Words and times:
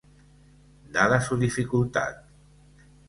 Dada 0.89 1.21
su 1.21 1.37
dificultad. 1.37 2.23